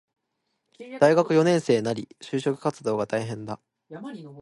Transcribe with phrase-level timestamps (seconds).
[0.99, 3.59] 大学四年生なり、就職活動が大変だ